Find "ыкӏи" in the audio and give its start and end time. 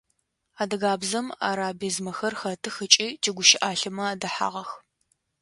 2.85-3.07